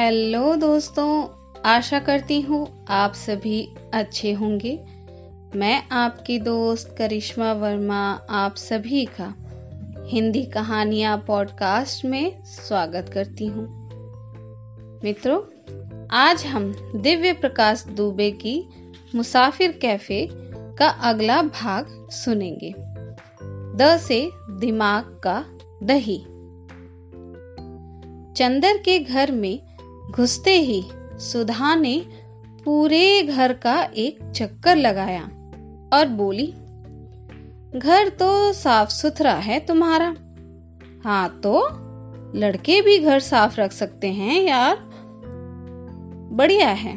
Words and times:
Hello 0.00 0.56
दोस्तों, 0.56 1.28
आशा 1.64 1.98
करती 1.98 2.40
हूँ 2.40 2.84
आप 2.88 3.12
सभी 3.14 3.74
अच्छे 3.94 4.32
होंगे। 4.32 4.84
मैं 5.56 5.88
आपकी 5.92 6.38
दोस्त 6.38 6.94
करिश्मा 6.98 7.52
वर्मा, 7.52 8.20
आप 8.30 8.56
सभी 8.56 9.04
का 9.04 9.34
हिंदी 10.06 10.42
कहानियाँ 10.42 11.24
पॉडकास्ट 11.26 12.04
में 12.04 12.44
स्वागत 12.44 13.10
करती 13.14 13.46
हूँ। 13.46 13.66
मित्रों, 15.04 15.42
आज 16.10 16.46
हम 16.46 16.72
दिव्य 16.96 17.32
प्रकाश 17.32 17.84
दुबे 17.84 18.30
की 18.30 18.68
मुसाफिर 19.14 19.72
कैफ़े 19.72 20.28
का 20.78 20.88
अगला 20.88 21.42
भाग 21.42 22.08
सुनेंगे। 22.10 22.74
द 23.76 23.96
से 23.96 24.30
दिमाग 24.50 25.20
का 25.24 25.44
दही। 25.82 26.18
चंदर 28.36 28.76
के 28.76 28.98
घर 28.98 29.32
में 29.32 29.69
घुसते 30.10 30.52
ही 30.52 30.82
सुधा 31.20 31.74
ने 31.74 31.96
पूरे 32.64 33.22
घर 33.22 33.52
का 33.52 33.82
एक 33.82 34.18
चक्कर 34.30 34.76
लगाया 34.76 35.22
और 35.92 36.08
बोली, 36.08 36.46
घर 37.76 38.08
तो 38.08 38.52
साफ़ 38.52 38.90
सुथरा 38.90 39.32
है 39.32 39.58
तुम्हारा? 39.60 40.14
हाँ 41.04 41.28
तो 41.40 41.68
लड़के 42.34 42.80
भी 42.82 42.98
घर 42.98 43.20
साफ़ 43.20 43.60
रख 43.60 43.72
सकते 43.72 44.08
हैं 44.08 44.42
यार। 44.42 44.76
बढ़िया 46.32 46.68
है, 46.68 46.96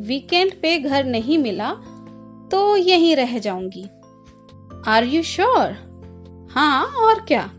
वीकेंड 0.00 0.52
पे 0.52 0.78
घर 0.78 1.04
नहीं 1.04 1.38
मिला 1.38 1.72
तो 2.50 2.76
यहीं 2.76 3.16
रह 3.16 3.38
जाऊँगी। 3.38 3.84
आर 4.88 5.04
यू 5.04 5.22
श्योर 5.22 5.76
हाँ 6.50 6.84
और 6.84 7.20
क्या, 7.20 7.50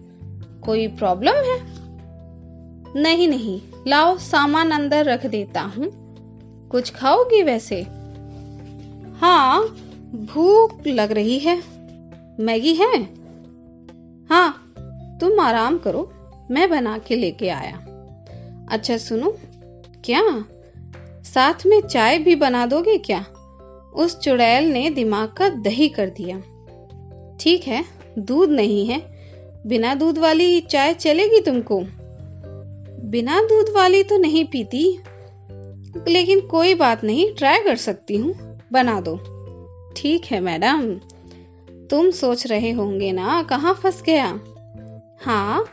कोई 0.65 0.87
प्रॉब्लम 0.87 1.43
है? 1.43 1.72
नहीं 2.95 3.27
नहीं, 3.27 3.61
लाओ 3.87 4.17
सामान 4.17 4.71
अंदर 4.71 5.05
रख 5.05 5.25
देता 5.25 5.61
हूँ। 5.61 5.91
कुछ 6.71 6.91
खाओगी 6.91 7.43
वैसे? 7.43 7.81
हाँ 9.17 9.63
भूख 10.15 10.87
लग 10.87 11.11
रही 11.11 11.39
है। 11.39 11.63
मैगी 12.39 12.73
है? 12.73 13.03
हाँ 14.29 14.73
तुम 15.21 15.39
आराम 15.39 15.77
करो, 15.77 16.13
मैं 16.51 16.69
बना 16.69 16.97
के 16.97 17.15
लेके 17.15 17.49
आया। 17.49 17.77
अच्छा 18.69 18.97
सुनो, 18.97 19.37
क्या? 20.05 20.45
साथ 21.23 21.65
में 21.65 21.81
चाय 21.81 22.19
भी 22.19 22.35
बना 22.35 22.65
दोगे 22.65 22.97
क्या? 22.97 23.25
उस 23.95 24.19
चुड़ैल 24.19 24.71
ने 24.71 24.89
दिमाग 24.89 25.29
का 25.29 25.49
दही 25.49 25.89
कर 25.89 26.09
दिया। 26.09 26.37
ठीक 27.39 27.67
है, 27.67 27.85
दूध 28.19 28.49
नहीं 28.49 28.85
है। 28.85 29.01
बिना 29.67 29.95
दूध 29.95 30.17
वाली 30.17 30.61
चाय 30.61 30.93
चलेगी 30.93 31.41
तुमको? 31.41 31.83
बिना 33.13 33.41
दूध 33.41 33.65
वाली 33.75 34.03
तो 34.03 34.17
नहीं 34.17 34.45
पीती। 34.45 34.99
लेकिन 36.07 36.39
कोई 36.41 36.73
बात 36.73 37.03
नहीं 37.03 37.33
ट्राई 37.33 37.59
कर 37.59 37.75
सकती 37.75 38.15
हूँ। 38.15 38.59
बना 38.71 39.01
दो। 39.01 39.15
ठीक 39.97 40.25
है, 40.25 40.39
मैडम। 40.39 40.93
तुम 41.87 42.11
सोच 42.11 42.47
रहे 42.47 42.71
होंगे 42.71 43.11
ना, 43.11 43.43
कहाँ 43.43 43.73
फंस 43.73 44.01
गया? 44.01 44.39
हाँ 45.21 45.65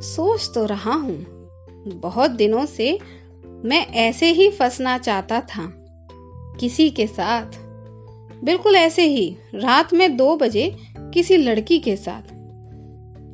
सोच 0.00 0.50
तो 0.54 0.66
रहा 0.66 0.92
हूँ। 0.92 1.48
बहुत 1.86 2.30
दिनों 2.30 2.66
से 2.66 2.98
मैं 3.46 3.86
ऐसे 3.86 4.26
ही 4.26 4.50
फंसना 4.50 4.98
चाहता 4.98 5.40
था, 5.40 5.72
किसी 6.60 6.90
के 6.90 7.06
साथ। 7.06 7.46
बिल्कुल 8.44 8.76
ऐसे 8.76 9.02
ही, 9.02 9.36
रात 9.54 9.94
में 9.94 10.16
दो 10.16 10.36
बजे 10.36 10.76
किसी 10.98 11.36
लड़की 11.36 11.78
के 11.78 11.96
साथ। 11.96 12.22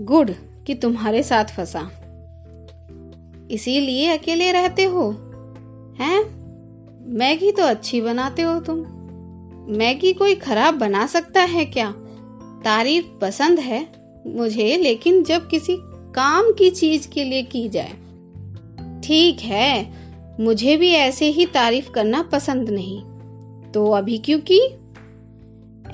गुड 0.02 0.30
कि 0.66 0.74
तुम्हारे 0.74 1.22
साथ 1.22 1.44
फंसा। 1.44 2.02
इसीलिए 3.53 4.17
अकेले 4.17 4.53
रहते 4.53 4.84
हो? 4.84 5.11
हैं? 6.01 6.42
मैगी 7.14 7.52
तो 7.52 7.63
अच्छी 7.63 8.01
बनाते 8.01 8.42
हो 8.42 8.61
तुम। 8.61 8.79
मैगी 9.68 10.13
कोई 10.13 10.35
खराब 10.35 10.74
बना 10.74 11.07
सकता 11.07 11.40
है 11.40 11.64
क्या? 11.64 11.95
तारीफ़ 12.64 13.07
पसंद 13.20 13.58
है 13.58 13.89
मुझे, 14.27 14.77
लेकिन 14.77 15.23
जब 15.23 15.48
किसी 15.48 15.77
काम 16.14 16.52
की 16.52 16.70
चीज़ 16.70 17.08
के 17.08 17.24
लिए 17.24 17.42
की 17.42 17.68
जाए। 17.68 17.92
ठीक 19.05 19.41
है, 19.41 19.92
मुझे 20.41 20.77
भी 20.77 20.91
ऐसे 20.91 21.27
ही 21.27 21.46
तारीफ़ 21.46 21.91
करना 21.91 22.23
पसंद 22.23 22.70
नहीं। 22.70 23.01
तो 23.73 23.91
अभी 23.91 24.18
क्यों 24.18 24.41
की? 24.52 24.61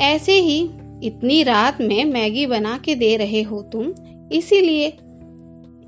ऐसे 0.00 0.32
ही 0.32 0.70
इतनी 1.02 1.42
रात 1.42 1.80
में 1.80 2.04
मैगी 2.04 2.46
बना 2.46 2.78
के 2.78 2.94
दे 2.94 3.16
रहे 3.16 3.42
हो 3.42 3.62
तुम, 3.62 3.92
इसीलिए 4.32 4.96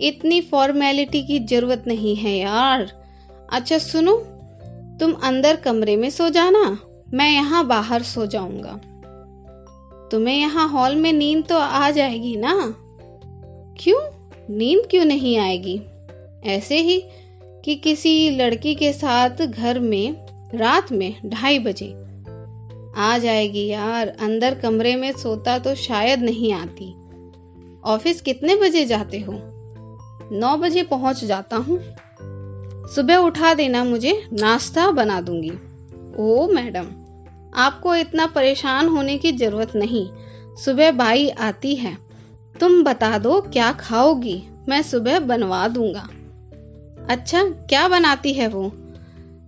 इतनी 0.01 0.41
फॉर्मेलिटी 0.41 1.23
की 1.23 1.39
ज़रूरत 1.39 1.85
नहीं 1.87 2.17
है 2.17 2.39
यार। 2.39 2.93
अच्छा 3.53 3.79
सुनो, 3.79 4.17
तुम 5.01 5.13
अंदर 5.13 5.57
कमरे 5.57 5.97
में 5.97 6.11
सो 6.11 6.29
जाना, 6.29 6.79
मैं 7.15 7.33
यहाँ 7.33 7.67
बाहर 7.67 8.03
सो 8.03 8.27
जाऊँगा। 8.27 8.81
तुम्हें 10.09 10.39
यहाँ 10.39 10.69
हॉल 10.69 10.97
में 10.97 11.13
नींद 11.13 11.45
तो 11.45 11.59
आ 11.59 11.91
जाएगी 11.91 12.37
ना? 12.37 12.75
क्यों? 13.81 14.01
नींद 14.57 14.83
क्यों 14.91 15.05
नहीं 15.05 15.39
आएगी? 15.39 15.81
ऐसे 16.45 16.79
ही 16.79 17.05
कि 17.65 17.75
किसी 17.75 18.31
लड़की 18.31 18.75
के 18.75 18.93
साथ 18.93 19.31
घर 19.31 19.79
में, 19.79 20.13
रात 20.55 20.93
में 20.93 21.17
ढाई 21.27 21.59
बजे। 21.59 21.97
आ 22.97 23.19
जाएगी 23.19 23.67
यार, 23.67 24.09
अंदर 24.09 24.55
कमरे 24.55 24.97
में 24.97 25.13
सोता 25.13 25.59
तो 25.59 25.75
शायद 25.75 26.23
नहीं 26.23 26.53
आती। 26.53 26.95
ऑफ़िस 27.85 28.21
कितने 28.21 28.57
बजे 28.57 28.85
जाते 28.85 29.19
हो? 29.19 29.50
नौ 30.33 30.57
बजे 30.57 30.83
पहुँच 30.83 31.25
जाता 31.25 31.57
हूँ। 31.57 31.83
सुबह 32.95 33.17
उठा 33.17 33.55
देना 33.55 33.85
मुझे, 33.85 34.29
नाश्ता 34.33 34.91
बना 34.91 35.21
दूँगी। 35.21 35.53
ओ, 36.19 36.49
मैडम, 36.49 36.87
आपको 37.55 37.97
इतना 37.97 38.27
परेशान 38.27 38.89
होने 38.89 39.19
की 39.19 39.33
ज़रूरत 39.33 39.73
नहीं। 39.77 40.09
सुबह 40.57 40.93
बाई 40.93 41.29
आती 41.29 41.75
है। 41.75 41.99
तुम 42.61 42.83
बता 42.83 43.19
दो, 43.19 43.41
क्या 43.41 43.73
खाओगी? 43.73 44.49
मैं 44.69 44.83
सुबह 44.83 45.19
बनवा 45.19 45.69
दूँगा। 45.69 46.09
अच्छा 47.09 47.45
क्या 47.45 47.89
बनाती 47.89 48.33
है 48.33 48.49
वो? 48.49 48.73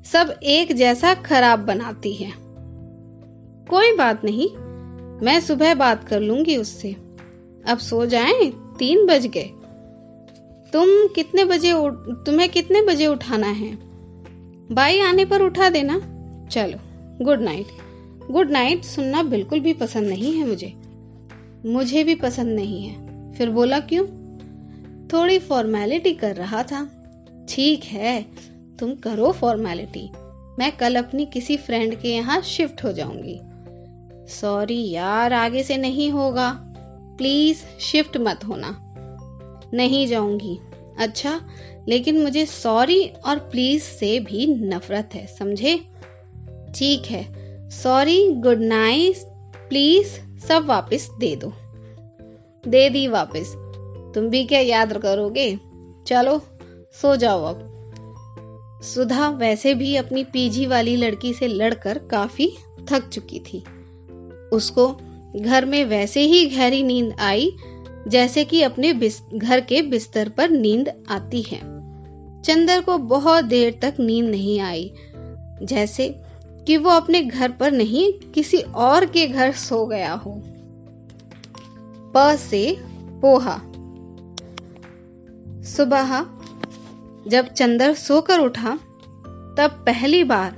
सब 0.04 0.34
एक 0.43 0.72
जैसा 0.72 1.14
खराब 1.14 1.59
बनाती 1.59 2.14
है। 2.14 2.32
कोई 3.70 3.97
बात 3.97 4.25
नहीं, 4.25 4.49
मैं 5.26 5.41
सुबह 5.41 5.75
बात 5.75 6.09
कर 6.09 6.20
लूँगी 6.20 6.56
उससे। 6.56 6.93
अब 7.69 7.78
सो 7.78 8.06
जाएँ, 8.06 8.75
तीन 8.78 9.06
बज 9.06 9.26
गए। 9.26 9.50
तुम 10.72 10.88
कितने 11.15 11.44
बजे 11.44 11.72
तुम्हें 12.27 12.49
कितने 12.49 12.83
बजे 12.83 13.06
उठाना 13.06 13.47
है? 13.47 13.78
बाई 14.72 15.00
आने 15.00 15.25
पर 15.25 15.43
उठा 15.43 15.69
देना। 15.69 15.99
चलो 16.53 16.78
गुड 17.25 17.41
नाइट 17.41 17.66
गुड 18.31 18.50
नाइट 18.50 18.84
सुनना 18.84 19.22
बिल्कुल 19.22 19.61
भी 19.61 19.72
पसंद 19.72 20.09
नहीं 20.09 20.32
है 20.32 20.47
मुझे। 20.47 20.72
मुझे 21.66 22.05
भी 22.05 22.15
पसंद 22.15 22.49
नहीं 22.49 22.82
है। 22.82 23.32
फिर 23.32 23.50
बोला 23.50 23.81
क्यों? 23.81 24.06
थोड़ी 25.09 25.38
फॉर्मेलिटी 25.38 26.12
कर 26.12 26.37
रहा 26.37 26.62
था। 26.62 26.88
ठीक 27.49 27.84
है, 27.84 28.27
तुम 28.78 28.94
करो 28.94 29.32
फॉर्मेलिटी 29.32 30.11
मैं 30.59 30.77
कल 30.77 30.97
अपनी 30.97 31.27
किसी 31.27 31.56
फ्रेंड 31.56 31.94
के 31.94 32.09
यहाँ 32.09 32.41
शिफ्ट 32.41 32.84
हो 32.84 32.93
जाऊँगी। 32.93 33.41
सॉरी 34.32 34.91
यार, 34.91 35.32
आगे 35.32 35.62
से 35.62 35.77
नहीं 35.77 36.11
होगा। 36.11 36.59
प्लीज़ 37.19 37.81
शिफ्ट 37.81 38.16
मत 38.16 38.41
होना। 38.49 38.91
नहीं 39.75 40.06
जाऊँगी। 40.06 40.59
अच्छा 40.99 41.41
लेकिन 41.88 42.22
मुझे 42.22 42.47
सॉरी 42.47 43.06
और 43.06 43.38
प्लीज़ 43.38 43.83
से 43.83 44.21
भी 44.21 44.47
नफरत 44.47 45.10
है, 45.15 45.27
समझे? 45.27 45.77
ठीक 46.75 47.03
है, 47.06 47.43
सॉरी, 47.71 48.28
गुड 48.28 48.61
नाइट, 48.61 49.16
प्लीज़, 49.69 50.38
सब 50.38 50.66
वापस 50.66 51.11
दे 51.19 51.37
दो। 51.37 51.53
दे 52.69 52.91
दी 52.91 53.08
वापस। 53.08 53.55
तुम 54.14 54.29
भी 54.29 54.44
क्या 54.44 54.61
याद 54.61 54.99
करोगे? 54.99 55.58
चलो, 56.06 56.43
सो 56.93 57.17
जाओ 57.17 57.44
अब। 57.44 57.69
सुधा 58.82 59.29
वैसे 59.29 59.75
भी 59.75 59.96
अपनी 59.96 60.25
पीजी 60.25 60.67
वाली 60.67 60.96
लड़की 60.96 61.35
से 61.35 61.49
लड़कर 61.49 61.99
काफ़ी 61.99 62.52
थक 62.88 63.08
चुकी 63.08 63.38
थी। 63.38 63.64
उसको 64.52 64.96
घर 65.37 65.64
में 65.64 65.85
वैसे 65.85 66.20
ही 66.20 66.46
गहरी 66.46 66.82
नींद 66.82 67.17
आई 67.19 67.56
जैसे 68.08 68.44
कि 68.44 68.62
अपने 68.62 68.93
घर 69.34 69.60
के 69.60 69.82
बिस्तर 69.82 70.28
पर 70.28 70.50
नींद 70.50 70.93
आती 71.10 71.43
है। 71.43 71.60
चंदर 72.43 72.81
को 72.81 72.99
बहुत 72.99 73.44
देर 73.44 73.78
तक 73.82 73.94
नींद 74.00 74.26
नहीं 74.26 74.60
आई, 74.60 74.93
जैसे 75.62 76.20
कि 76.66 76.76
वो 76.76 76.90
अपने 76.90 77.22
घर 77.22 77.50
पर 77.50 77.72
नहीं, 77.72 78.12
किसी 78.12 78.58
और 78.58 79.06
के 79.06 79.26
घर 79.26 79.52
सो 79.52 79.87
गया 79.87 80.12
हो। 80.12 80.43
प 82.16 82.37
से 82.37 82.76
पोहा। 83.22 83.60
सुबह 85.62 86.26
जब 87.28 87.48
चंदर 87.48 87.94
सोकर 87.94 88.38
उठा, 88.38 88.70
तब 89.58 89.84
पहली 89.87 90.25
बार 90.25 90.56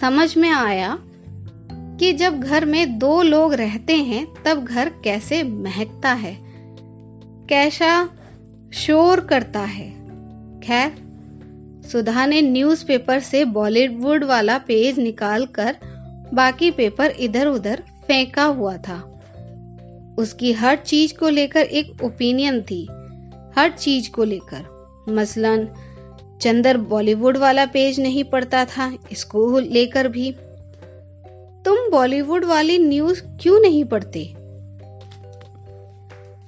समझ 0.00 0.36
में 0.36 0.50
आया 0.50 0.98
कि 1.72 2.12
जब 2.12 2.40
घर 2.40 2.64
में 2.64 2.98
दो 2.98 3.22
लोग 3.22 3.54
रहते 3.54 3.96
हैं, 3.96 4.26
तब 4.44 4.64
घर 4.64 4.88
कैसे 4.88 5.42
महकता 5.42 6.12
है। 6.12 6.43
कैसा 7.48 8.10
शोर 8.74 9.20
करता 9.20 9.60
है? 9.60 9.90
खैर, 10.60 10.92
सुधा 11.92 12.26
ने 12.26 12.42
न्यूज़पेपर 12.42 13.20
से 13.20 13.44
बॉलीवुड 13.44 14.24
वाला 14.24 14.58
पेज 14.58 14.98
निकालकर 14.98 15.76
बाकी 16.34 16.70
पेपर 16.70 17.10
इधर 17.10 17.46
उधर 17.46 17.82
फेंका 18.06 18.44
हुआ 18.44 18.76
था। 18.76 19.10
उसकी 20.18 20.52
हर 20.52 20.76
चीज़ 20.76 21.14
को 21.14 21.28
लेकर 21.28 21.60
एक 21.60 22.02
ओपिनियन 22.02 22.62
थी। 22.62 22.88
हर 23.56 23.70
चीज़ 23.78 24.10
को 24.10 24.24
लेकर। 24.24 24.90
मसलन, 25.08 25.68
चंदर 26.40 26.76
बॉलीवुड 26.76 27.36
वाला 27.36 27.66
पेज 27.66 28.00
नहीं 28.00 28.24
पढ़ता 28.24 28.64
था 28.64 28.98
इसको 29.12 29.58
लेकर 29.58 30.08
भी। 30.08 30.32
तुम 31.64 31.90
बॉलीवुड 31.90 32.44
वाली 32.44 32.78
न्यूज़ 32.78 33.22
क्यों 33.22 33.60
नहीं 33.60 33.84
पढ़ते? 33.84 34.33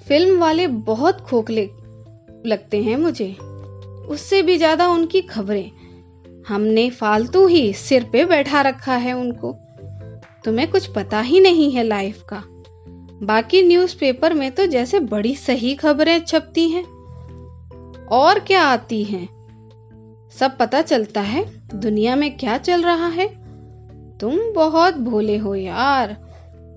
फ़िल्म 0.08 0.38
वाले 0.38 0.66
बहुत 0.66 1.20
खोखले 1.20 1.70
लगते 2.46 2.82
हैं 2.82 2.96
मुझे। 2.96 3.36
उससे 4.08 4.42
भी 4.42 4.56
ज़्यादा 4.56 4.88
उनकी 4.88 5.20
खबरें। 5.20 5.70
हमने 6.48 6.90
फालतू 6.90 7.46
ही 7.46 7.72
सिर 7.72 8.04
पे 8.12 8.24
बैठा 8.24 8.60
रखा 8.60 8.96
है 8.96 9.12
उनको। 9.12 9.52
तुम्हें 10.44 10.70
कुछ 10.70 10.86
पता 10.86 11.20
ही 11.20 11.40
नहीं 11.40 11.70
है 11.72 11.82
लाइफ 11.82 12.22
का। 12.22 12.42
बाकी 13.22 13.62
न्यूज़पेपर 13.62 14.34
में 14.34 14.50
तो 14.50 14.66
जैसे 14.66 15.00
बड़ी 15.00 15.34
सही 15.34 15.74
खबरें 15.74 16.24
छपती 16.24 16.68
हैं। 16.68 16.84
और 18.06 18.38
क्या 18.38 18.62
आती 18.62 19.04
हैं? 19.04 19.28
सब 20.38 20.56
पता 20.58 20.82
चलता 20.82 21.20
है 21.20 21.44
दुनिया 21.74 22.16
में 22.16 22.36
क्या 22.36 22.58
चल 22.58 22.82
रहा 22.82 23.08
है। 23.08 23.28
तुम 24.18 24.38
बहुत 24.52 24.94
भोले 24.94 25.36
हो 25.36 25.54
यार। 25.54 26.25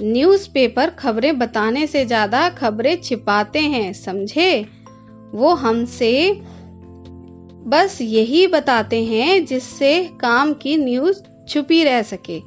न्यूज़पेपर 0.01 0.90
खबरें 0.90 1.40
बताने 1.40 1.88
से 1.88 2.06
ज़्यादा 2.06 2.50
खबरें 2.50 3.01
छिपाते 3.01 3.60
हैं, 3.60 3.94
समझे? 3.94 4.66
वो 5.31 5.54
हमसे 5.54 6.42
बस 7.68 7.98
यही 8.01 8.48
बताते 8.48 9.04
हैं 9.04 9.46
जिससे 9.46 10.04
काम 10.22 10.54
की 10.54 10.78
न्यूज़ 10.78 11.22
छुपी 11.48 11.84
रह 11.84 12.01
सके। 12.01 12.40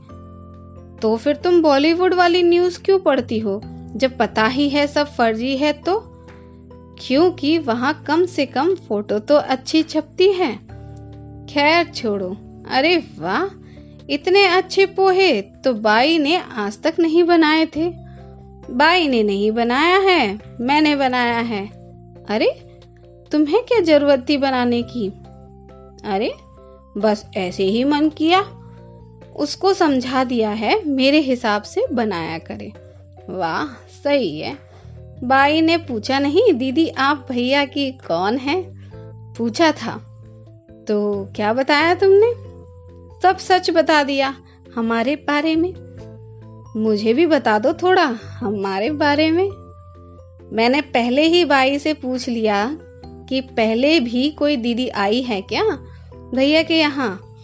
तो 1.00 1.16
फिर 1.16 1.36
तुम 1.36 1.62
बॉलीवुड 1.62 2.14
वाली 2.14 2.42
न्यूज़ 2.42 2.82
क्यों 2.82 2.98
पढ़ती 2.98 3.38
हो? 3.38 3.60
जब 3.96 4.18
पता 4.18 4.46
ही 4.46 4.68
है, 4.68 4.86
सब 4.86 5.06
फर्जी 5.06 5.56
है 5.56 5.72
तो? 5.72 5.98
क्योंकि 7.06 7.58
वहाँ 7.58 8.04
कम 8.06 8.26
से 8.26 8.46
कम 8.46 8.74
फ़ोटो 8.74 9.18
तो 9.18 9.36
अच्छी 9.36 9.82
छपती 9.82 10.32
है। 10.32 10.56
खैर 11.46 11.86
छोड़ो। 11.86 12.36
अरे 12.70 12.96
वाह! 13.18 13.61
इतने 14.10 14.44
अच्छे 14.46 14.86
पोहे 14.86 15.42
तो 15.42 15.74
बाई 15.74 16.18
ने 16.18 16.36
आज 16.36 16.82
तक 16.82 16.94
नहीं 16.98 17.24
बनाए 17.24 17.66
थे। 17.66 17.92
बाई 18.70 19.08
ने 19.08 19.22
नहीं 19.22 19.52
बनाया 19.52 19.98
है, 19.98 20.40
मैंने 20.60 20.96
बनाया 20.96 21.38
है। 21.38 21.66
अरे, 22.28 22.46
तुम्हें 23.32 23.62
क्या 23.62 23.80
ज़रूरत 23.80 24.26
थी 24.28 24.36
बनाने 24.36 24.82
की? 24.82 25.08
अरे, 26.04 26.34
बस 27.00 27.26
ऐसे 27.36 27.64
ही 27.64 27.84
मन 27.84 28.08
किया। 28.08 28.40
उसको 29.36 29.74
समझा 29.74 30.24
दिया 30.24 30.50
है, 30.50 30.84
मेरे 30.84 31.18
हिसाब 31.18 31.62
से 31.62 31.86
बनाया 31.92 32.38
करे। 32.38 32.72
वाह, 33.30 33.66
सही 34.04 34.40
है। 34.40 34.58
बाई 35.24 35.60
ने 35.60 35.76
पूछा 35.76 36.18
नहीं, 36.18 36.52
दीदी 36.52 36.88
आप 36.88 37.26
भैया 37.30 37.64
की 37.64 37.92
कौन 37.92 38.36
है? 38.36 38.64
पूछा 39.34 39.72
था। 39.72 39.92
तो 40.88 41.28
क्या 41.36 41.52
बताया 41.52 41.94
तुमने? 41.94 42.51
सब 43.22 43.38
सच 43.38 43.70
बता 43.70 44.02
दिया। 44.02 44.36
हमारे 44.76 45.16
बारे 45.16 45.56
में? 45.56 45.74
मुझे 46.76 47.14
भी 47.14 47.26
बता 47.26 47.58
दो 47.58 47.72
थोड़ा, 47.72 48.18
हमारे 48.24 48.90
बारे 48.90 49.30
में? 49.30 49.50
मैंने 50.52 50.80
पहले 50.80 51.22
ही 51.22 51.44
बाई 51.44 51.78
से 51.78 51.94
पूछ 51.94 52.28
लिया 52.28 52.78
कि 53.04 53.40
पहले 53.40 54.00
भी 54.00 54.30
कोई 54.30 54.56
दीदी 54.56 54.88
आई 54.88 55.22
है 55.22 55.42
क्या? 55.42 55.64
भैया 56.34 56.62
के 56.62 56.78
यहाँ। 56.78 57.34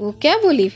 वो 0.00 0.10
क्या 0.10 0.36
बोली? 0.36 0.68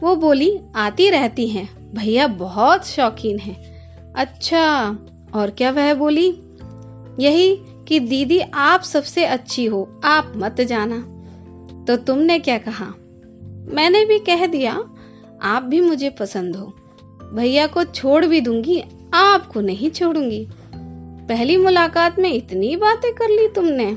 वो 0.00 0.16
बोली, 0.16 0.60
आती 0.76 1.10
रहती 1.10 1.48
हैं। 1.48 1.94
भैया 1.94 2.26
बहुत 2.26 2.86
शौकीन 2.86 3.38
है। 3.38 3.82
अच्छा 4.16 4.98
और 5.34 5.50
क्या 5.50 5.70
वह 5.70 5.94
बोली? 5.94 6.28
यही 7.20 7.56
कि 7.88 8.00
दीदी 8.00 8.40
आप 8.40 8.82
सबसे 8.82 9.24
अच्छी 9.24 9.64
हो, 9.64 10.00
आप 10.04 10.32
मत 10.36 10.60
जाना। 10.60 11.14
तो 11.88 11.96
तुमने 11.96 12.38
क्या 12.38 12.58
कहा? 12.58 12.86
मैंने 13.74 14.04
भी 14.04 14.18
कह 14.18 14.46
दिया, 14.46 14.84
आप 15.42 15.62
भी 15.62 15.80
मुझे 15.80 16.10
पसंद 16.10 16.56
हो। 16.56 16.66
भैया 17.34 17.66
को 17.66 17.84
छोड़ 17.84 18.26
भी 18.26 18.40
दूँगी, 18.40 18.84
आपको 19.14 19.60
नहीं 19.60 19.90
छोड़ूँगी। 19.90 20.48
पहली 21.28 21.56
मुलाकात 21.56 22.18
में 22.18 22.32
इतनी 22.32 22.76
बातें 22.76 23.12
कर 23.12 23.28
ली 23.28 23.48
तुमने। 23.48 23.92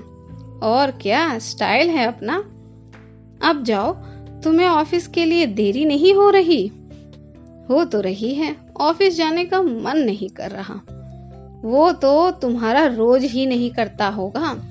और 0.64 0.92
क्या, 0.92 1.40
स्टाइल 1.40 1.90
है 1.90 2.08
अपना। 2.08 2.38
अब 3.50 3.64
जाओ, 3.64 3.94
तुम्हें 4.44 4.68
ऑफ़िस 4.68 5.08
के 5.08 5.26
लिए 5.26 5.46
देरी 5.46 5.86
नहीं 5.86 6.14
हो 6.14 6.30
रही। 6.30 6.72
हो 7.70 7.86
तो 7.86 8.02
रही 8.02 8.36
है, 8.36 8.56
ऑफ़िस 8.82 9.18
जाने 9.18 9.46
का 9.46 9.62
मन 9.62 9.98
नहीं 9.98 10.30
कर 10.30 10.52
रहा। 10.52 10.82
वो 11.62 11.92
तो 11.92 12.32
तुम्हारा 12.32 12.86
रोज 12.86 13.24
ही 13.24 13.46
नहीं 13.46 13.72
करता 13.72 14.08
होगा। 14.08 14.62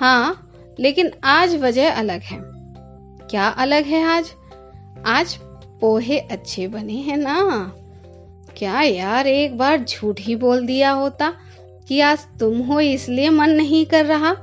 हाँ 0.00 0.44
लेकिन 0.80 1.10
आज 1.24 1.54
वजह 1.54 1.90
अलग 1.90 2.20
है। 2.20 2.38
क्या 3.30 3.48
अलग 3.48 3.84
है 3.84 4.02
आज? 4.02 4.32
आज 5.06 5.38
पोहे 5.80 6.18
अच्छे 6.18 6.68
बने 6.68 6.92
हैं 6.92 7.16
ना। 7.16 7.72
क्या 8.56 8.82
यार, 8.82 9.26
एक 9.26 9.58
बार 9.58 9.84
झूठ 9.84 10.20
ही 10.20 10.36
बोल 10.36 10.66
दिया 10.66 10.90
होता 10.90 11.32
कि 11.88 12.00
आज 12.00 12.26
तुम 12.40 12.58
हो 12.58 12.80
इसलिए 12.80 13.30
मन 13.30 13.50
नहीं 13.50 13.86
कर 13.86 14.06
रहा। 14.06 14.36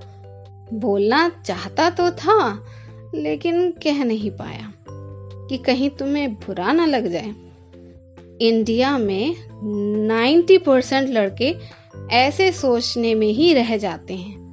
बोलना 0.73 1.31
चाहता 1.45 1.89
तो 1.89 2.11
था, 2.11 2.65
लेकिन 3.15 3.71
कह 3.71 4.03
नहीं 4.03 4.31
पाया 4.31 4.73
कि 5.49 5.57
कहीं 5.57 5.89
तुम्हें 5.89 6.33
बुरा 6.33 6.71
ना 6.71 6.85
लग 6.85 7.07
जाए। 7.07 7.33
इंडिया 8.41 8.97
में 8.97 9.35
90 10.07 10.57
परसेंट 10.57 11.09
लड़के 11.09 11.55
ऐसे 12.11 12.51
सोचने 12.51 13.15
में 13.15 13.27
ही 13.27 13.53
रह 13.53 13.77
जाते 13.77 14.13
हैं। 14.13 14.44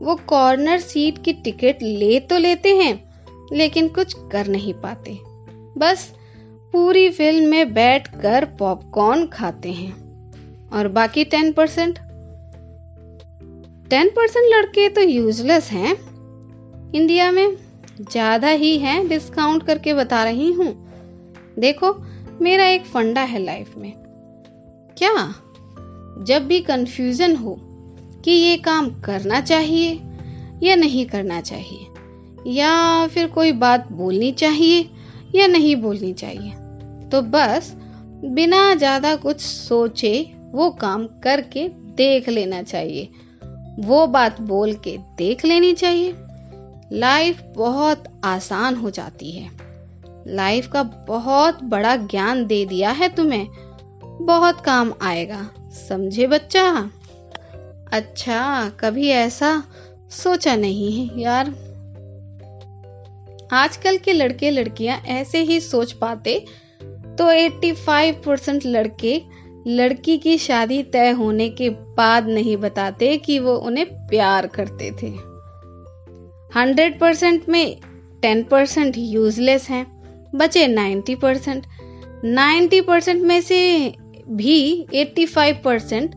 वो 0.00 0.14
कॉर्नर 0.26 0.78
सीट 0.78 1.22
की 1.24 1.32
टिकट 1.32 1.82
ले 1.82 2.18
तो 2.20 2.38
लेते 2.38 2.74
हैं, 2.76 2.94
लेकिन 3.52 3.88
कुछ 3.88 4.14
कर 4.32 4.46
नहीं 4.46 4.74
पाते। 4.74 5.18
बस 5.78 6.12
पूरी 6.72 7.08
फ़िल्म 7.10 7.48
में 7.48 7.72
बैठकर 7.74 8.44
पॉपकॉर्न 8.58 9.26
खाते 9.26 9.72
हैं। 9.72 9.92
और 10.72 10.88
बाकी 10.88 11.24
टेन 11.24 11.52
परसेंट 11.52 11.98
टेन 13.90 14.08
परसेंट 14.08 14.44
लड़के 14.54 14.88
तो 14.88 15.00
यूजलेस 15.00 15.70
हैं। 15.70 15.94
इंडिया 16.92 17.30
में 17.32 17.56
ज़्यादा 18.00 18.48
ही 18.48 18.78
हैं 18.78 19.08
डिस्काउंट 19.08 19.62
करके 19.62 19.94
बता 19.94 20.22
रही 20.24 20.52
हूँ। 20.52 20.72
देखो, 21.58 21.92
मेरा 22.40 22.66
एक 22.66 22.84
फंडा 22.84 23.20
है 23.20 23.38
लाइफ 23.38 23.76
में। 23.76 23.92
क्या? 24.98 25.14
जब 26.24 26.46
भी 26.46 26.60
कंफ्यूजन 26.60 27.36
हो 27.36 27.58
कि 28.24 28.30
ये 28.30 28.56
काम 28.56 28.88
करना 29.00 29.40
चाहिए 29.40 29.92
या 30.62 30.74
नहीं 30.76 31.04
करना 31.06 31.40
चाहिए, 31.40 31.86
या 32.48 33.06
फिर 33.06 33.26
कोई 33.26 33.52
बात 33.52 33.90
बोलनी 33.92 34.32
चाहिए 34.32 34.88
या 35.34 35.46
नहीं 35.46 35.74
बोलनी 35.76 36.12
चाहिए। 36.12 36.50
तो 37.08 37.22
बस 37.22 37.72
बिना 38.26 38.74
ज़्यादा 38.74 39.14
कुछ 39.16 39.40
सोचे 39.40 40.12
वो 40.52 40.70
काम 40.70 41.06
करके 41.22 41.68
देख 41.96 42.28
लेना 42.28 42.62
चाहिए। 42.62 43.08
वो 43.80 44.06
बात 44.06 44.40
बोल 44.40 44.72
के 44.74 44.96
देख 45.18 45.44
लेनी 45.44 45.72
चाहिए। 45.72 46.14
लाइफ 46.92 47.42
बहुत 47.56 48.04
आसान 48.24 48.76
हो 48.76 48.90
जाती 48.90 49.30
है। 49.30 49.50
लाइफ 50.26 50.66
का 50.66 50.82
बहुत 51.08 51.62
बड़ा 51.64 51.96
ज्ञान 51.96 52.44
दे 52.46 52.64
दिया 52.66 52.90
है 52.90 53.08
तुम्हें। 53.08 53.46
बहुत 54.22 54.60
काम 54.60 54.92
आएगा, 55.02 55.48
समझे 55.88 56.26
बच्चा? 56.26 56.90
अच्छा 57.92 58.68
कभी 58.80 59.08
ऐसा? 59.08 59.62
सोचा 60.10 60.54
नहीं 60.56 60.92
है 60.92 61.20
यार। 61.20 61.48
आजकल 63.52 63.96
के 63.96 64.12
लड़के 64.12 64.50
लड़कियाँ 64.50 64.98
ऐसे 65.08 65.38
ही 65.38 65.60
सोच 65.60 65.92
पाते 65.92 66.38
तो 67.18 67.30
85 67.32 68.12
परसेंट 68.26 68.66
लड़के 68.66 69.20
लड़की 69.66 70.18
की 70.18 70.36
शादी 70.38 70.82
तय 70.82 71.10
होने 71.10 71.48
के 71.48 71.70
बाद 71.70 72.28
नहीं 72.28 72.56
बताते 72.56 73.16
कि 73.18 73.38
वो 73.38 73.54
उन्हें 73.56 73.86
प्यार 74.08 74.46
करते 74.46 74.90
थे। 74.92 75.10
100 76.56 76.98
परसेंट 77.00 77.48
में 77.48 77.76
10 78.22 78.44
परसेंट 78.50 78.94
यूजलेस 78.96 79.68
हैं, 79.68 79.86
बचे 80.34 80.66
90 80.68 81.14
परसेंट 81.14 81.66
नाइन्टी 82.24 82.80
परसेंट 82.80 83.22
में 83.22 83.40
से 83.40 83.60
भी 84.30 84.86
85 84.94 85.62
परसेंट 85.64 86.14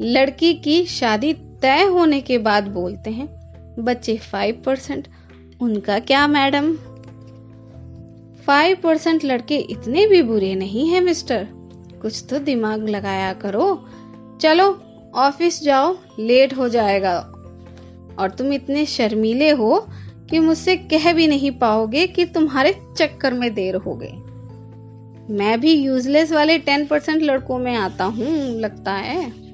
लड़की 0.00 0.54
की 0.54 0.84
शादी 0.84 1.32
तय 1.32 1.82
होने 1.82 2.20
के 2.20 2.38
बाद 2.38 2.68
बोलते 2.68 3.10
हैं, 3.10 3.28
बच्चे 3.78 4.16
फाइव 4.16 4.62
परसेंट 4.66 5.08
उनका 5.60 5.98
क्या 5.98 6.26
मैडम? 6.26 6.72
फाइव 8.46 8.76
परसेंट 8.82 9.24
लड़के 9.24 9.56
इतने 9.56 10.06
भी 10.06 10.22
बुरे 10.22 10.54
नहीं 10.54 10.88
हैं 10.88 11.00
मिस्टर 11.00 11.48
कुछ 12.02 12.24
तो 12.30 12.38
दिमाग 12.38 12.88
लगाया 12.88 13.32
करो। 13.32 13.86
चलो 14.40 14.82
ऑफ़िस 15.14 15.62
जाओ 15.62 15.96
लेट 16.18 16.56
हो 16.56 16.68
जाएगा। 16.68 17.18
और 18.18 18.30
तुम 18.38 18.52
इतने 18.52 18.86
शर्मीले 18.86 19.50
हो 19.50 19.86
कि 20.30 20.38
मुझसे 20.38 20.76
कह 20.76 21.12
भी 21.12 21.26
नहीं 21.26 21.50
पाओगे 21.50 22.06
कि 22.06 22.24
तुम्हारे 22.24 22.72
चक्कर 22.98 23.34
में 23.34 23.54
देर 23.54 23.76
हो 23.76 23.94
गई। 23.94 25.34
मैं 25.34 25.60
भी 25.60 25.72
यूजलेस 25.72 26.32
वाले 26.32 26.58
टेन 26.58 26.86
परसेंट 26.86 27.22
लड़कों 27.22 27.58
में 27.58 27.74
आता 27.76 28.04
हूँ, 28.04 28.60
लगता 28.60 28.92
है। 28.92 29.45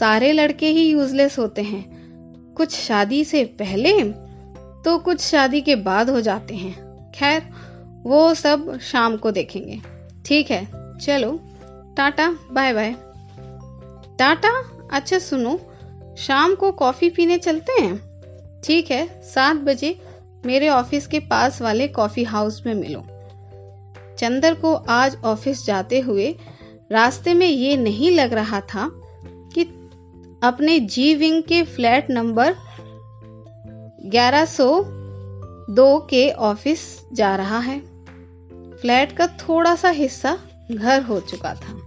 सारे 0.00 0.32
लड़के 0.32 0.68
ही 0.68 0.90
यूजलेस 0.90 1.38
होते 1.38 1.62
हैं। 1.62 2.54
कुछ 2.56 2.74
शादी 2.74 3.24
से 3.24 3.44
पहले 3.44 3.92
तो 4.84 4.98
कुछ 4.98 5.20
शादी 5.20 5.60
के 5.60 5.76
बाद 5.76 6.10
हो 6.10 6.20
जाते 6.20 6.54
हैं। 6.54 7.12
खैर, 7.12 7.42
वो 8.02 8.34
सब 8.34 8.78
शाम 8.80 9.16
को 9.16 9.30
देखेंगे। 9.30 9.80
ठीक 10.26 10.50
है, 10.50 10.68
चलो। 10.98 11.40
Tata, 11.96 12.36
bye 12.52 12.72
bye. 12.72 12.94
टाटा 14.18 14.52
अच्छा 14.92 15.18
सुनो, 15.18 15.60
शाम 16.18 16.54
को 16.54 16.72
कॉफ़ी 16.72 17.10
पीने 17.10 17.38
चलते 17.38 17.82
हैं? 17.82 17.96
ठीक 18.64 18.90
है, 18.90 19.20
सात 19.22 19.56
बजे 19.56 20.00
मेरे 20.46 20.68
ऑफ़िस 20.68 21.06
के 21.06 21.18
पास 21.18 21.62
वाले 21.62 21.88
कॉफ़ी 21.88 22.24
हाउस 22.24 22.62
में 22.66 22.74
मिलो। 22.74 23.04
चंदर 24.18 24.54
को 24.54 24.74
आज 24.74 25.16
ऑफ़िस 25.24 25.66
जाते 25.66 26.00
हुए 26.00 26.34
रास्ते 26.92 27.34
में 27.34 27.46
ये 27.46 27.76
नहीं 27.76 28.10
लग 28.10 28.32
रहा 28.32 28.60
था 28.60 28.99
अपने 30.42 30.80
जी 30.80 31.14
विंग 31.14 31.42
के 31.42 31.62
फ्लैट 31.62 32.10
नंबर 32.10 32.54
1102 34.06 36.06
के 36.10 36.30
ऑफ़िस 36.30 37.04
जा 37.12 37.36
रहा 37.36 37.58
है। 37.58 37.82
फ्लैट 38.76 39.12
का 39.12 39.26
थोड़ा 39.26 39.74
सा 39.74 39.90
हिस्सा 39.90 40.38
घर 40.70 41.02
हो 41.02 41.20
चुका 41.20 41.54
था। 41.54 41.80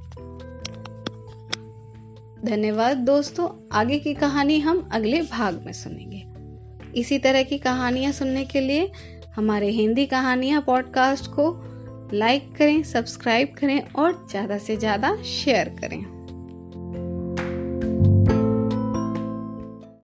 धन्यवाद 2.46 2.98
दोस्तों, 2.98 3.70
आगे 3.72 4.00
की 4.00 4.14
कहानी 4.14 4.60
हम 4.60 4.90
अगले 4.92 5.22
भाग 5.22 5.64
में 5.66 5.74
सुनेंगे। 5.74 6.24
इसी 7.00 7.20
तरह 7.20 7.44
की 7.44 7.58
कहानियाँ 7.58 8.12
सुनने 8.12 8.46
के 8.46 8.60
लिए 8.60 8.92
हमारे 9.36 9.70
हिंदी 9.70 10.06
कहानियाँ 10.06 10.62
पॉडकास्ट 10.62 11.28
को 11.28 11.62
लाइक 12.14 12.56
करें 12.56 12.84
सब्सक्राइब 12.84 13.54
करें 13.58 13.94
और 13.94 14.28
ज़्यादा 14.30 14.58
से 14.58 14.78
ज़्यादा 14.78 15.24
शेयर 15.24 15.70
करें। 15.70 16.13